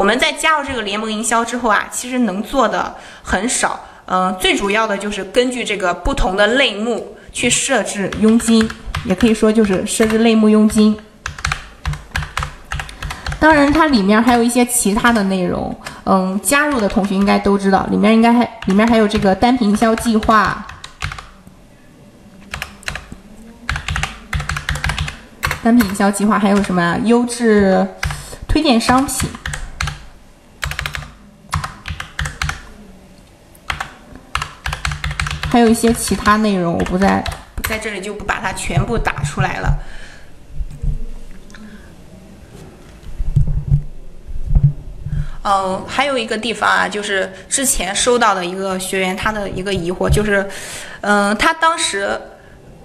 [0.00, 3.78] 我们在加入这个联盟营销之后啊，其实能做的很少。
[4.06, 8.66] 嗯，最主要的就是根据这个不同的类目去设置佣金，
[9.04, 10.98] 也可以说就是设置类目佣金。
[13.38, 15.78] 当然，它里面还有一些其他的内容。
[16.04, 20.66] 嗯，加入的同学应该都知道，里面应该还里面还有这个单品营销计划。
[25.62, 27.86] 单品营销计划还有什么优质
[28.48, 29.28] 推荐商品，
[35.50, 37.22] 还有一些其他内容，我不在
[37.68, 39.78] 在这里就不把它全部打出来了。
[45.42, 50.48] 嗯，还有一个地方啊，就是之前收到的一个学员他的一个疑惑，就是，
[51.00, 52.16] 嗯，他当时。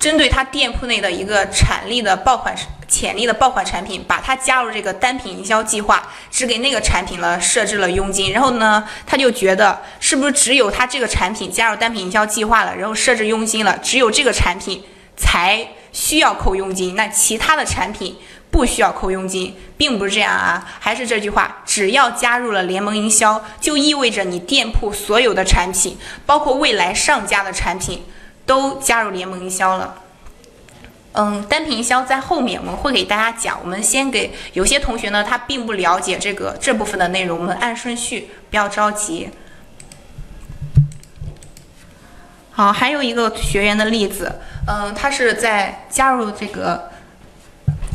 [0.00, 2.56] 针对他店铺内的一个产力的爆款、
[2.88, 8.32] 潜力的爆款产品，把它加入这个单品营销计划，只给那个产品了设置了佣金。
[8.32, 14.82] 然后呢，他就觉得是不是只有他这个产品加入单品营销计划了，然后设置佣金了，只有这个产品
[15.18, 18.16] 才需要扣佣金，那其他的产品
[18.50, 20.66] 不需要扣佣金，并不是这样啊。
[20.80, 28.02] 还是这句话，只要加入了联盟营销，就意味着你店铺所有的产品，包括未来上架的产品。
[28.50, 29.94] 都加入联盟营销了，
[31.12, 33.56] 嗯，单品营销在后面我们会给大家讲。
[33.62, 39.30] 我们先给有些同学呢，他并不了解这个这部分的内容，我们按顺序，不要着急。
[42.50, 46.90] 好，还有一个学员的例子，嗯，他是在加入这个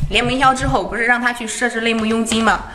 [0.09, 2.67] 联盟营销之后，不是让他去设置类目佣金吗？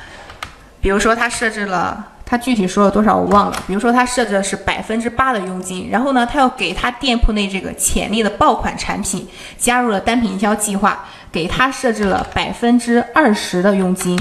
[0.83, 2.09] 比如说他设置了。
[2.31, 9.27] 他具体说了多少我忘了，比如说他设置的是百分之八的佣金，然后呢，他要给他店铺内这个潜力的爆款产品
[9.59, 14.17] 加入了单品营销计划，给他设置了百分之二十的佣金。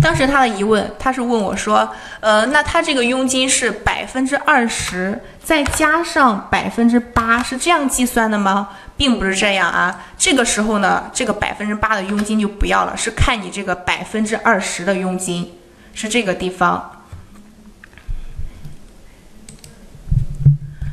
[0.00, 1.86] 当时他的疑问，他是问我说，
[2.20, 8.70] 呃，那他这个佣金是百分之二十再加上百分之八，是这样计算的吗？
[8.96, 15.52] 并不是这样啊，这个时候呢，这个百分之八的佣金就不要了，是看你这个百分之二十的佣金。
[16.00, 17.02] 是这个地方，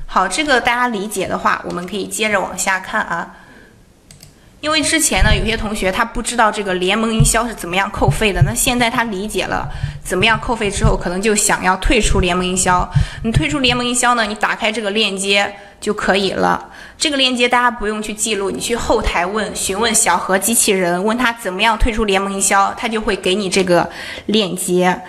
[0.08, 3.36] 好，这个大家理解的话，我们可以接着往下看啊。
[4.66, 9.70] 因为之前呢，有些同学他不知道这个联盟营销是怎么样扣费的，那现在他理解了
[10.04, 12.90] 怎么样扣费之后，可能就想要退出联盟营销。
[13.24, 16.72] 你退出联盟营销呢，你打开这个链接就可以了。
[16.98, 23.88] 这个链接大家不用去记录，你去后台问询问小何机器人，问他怎么样退出联盟营销，他就会给你这个
[24.26, 25.00] 链接。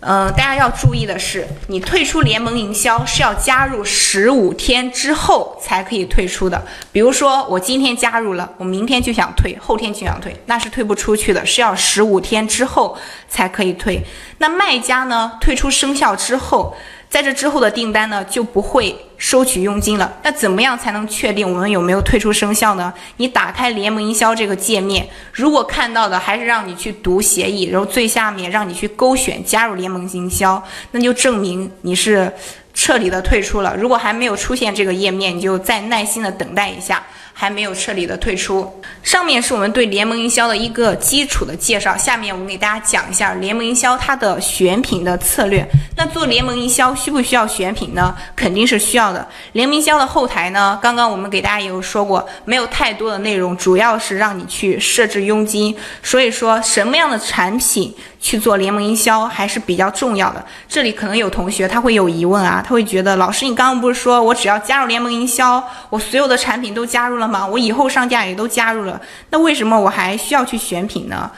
[0.00, 6.62] 嗯，大家要注意的是，你退出联盟营销是要加入十五天之后才可以退出的。
[6.90, 12.96] 比如说，我今天加入了，我明天就想退，后天就想退，那是退不出去的，是要十五天之后
[13.28, 14.02] 才可以退。
[14.38, 16.74] 那卖家呢，退出生效之后。
[17.10, 20.10] 在这之后的订单呢，就不会收取佣金了。
[20.24, 22.92] 那怎么样才能确定我们有没有退出生效呢？
[23.18, 30.60] 你打开联盟营销这个界面，如果看到的还是让你去读协议，然后最下面让你去勾选加入联盟营销，
[30.92, 32.32] 那就证明你是
[32.74, 33.76] 彻底的退出了。
[33.76, 37.02] 如果还没有出现这个页面，你就再耐心的等待一下。
[37.32, 38.70] 还没有彻底的退出。
[39.02, 45.66] 上面是我们对联盟营销的一个基础的介绍，下面我们给大家讲一下联盟营销它的选品的策略。
[45.96, 48.14] 那做联盟营销需不需要选品呢？
[48.36, 49.26] 肯定是需要的。
[49.52, 55.74] 联盟营销的后台呢，刚刚我们给大家也有说过，没有太多的内容，主要是让你去设置佣金。
[56.02, 57.94] 所以说，什么样的产品？
[58.20, 60.44] 去做联盟营销还是比较重要的。
[60.68, 67.46] 这里可能有同学他会有疑问啊，他会觉得老师，你刚刚不是说我只要加入联盟营销，我所有的产品都加入了吗？
[67.46, 69.00] 我以后上架也都加入了，
[69.30, 71.30] 那为什么我还需要去选品呢？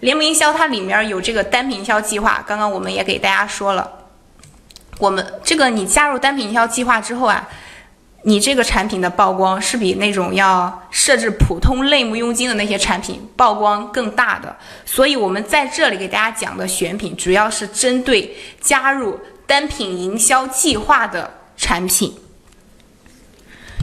[0.00, 3.88] 联盟营销它里面有这个单品营销计划，刚刚我们也给大家说了，
[4.98, 7.48] 我们这个你加入单品营销计划之后啊。
[8.22, 22.12] 你这个产品的曝光是比那种要设置普通类目佣金的那些产品曝光更大的，所以我们在这里给大家讲的选品，主要是针对加入单品营销计划的产品。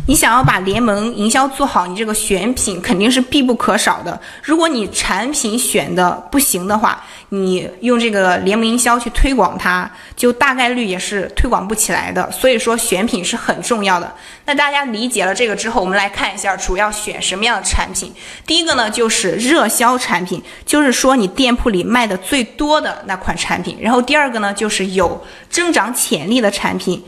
[0.07, 4.19] 你想要把联盟营销做好，你这个选品肯定是必不可少的。
[4.43, 12.29] 如果你产品选的不行的话，你用这个联盟营销去推广它，就大概率也是推广不起来的。
[12.31, 14.13] 所以说选品是很重要的。
[14.45, 18.13] 那大家理解了这个之后，我们来看一下主要选什么样的产品。
[18.45, 23.75] 第一个呢，就是热销产品，就是说你店铺里卖的最多的那款产品。
[23.81, 27.03] 然后第二个呢，就是有增长潜力的产品。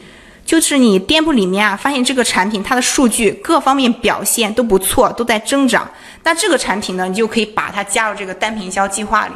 [0.47, 5.87] 就是你店铺里面啊，发现这个产品它的数据各方面表现都不错，都在增长。
[6.23, 9.33] 那这个产品呢，你就可以把它加入这个单品营销计划里。